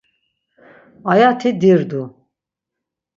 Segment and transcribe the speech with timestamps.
[1.11, 2.03] Aya-ti dirdu.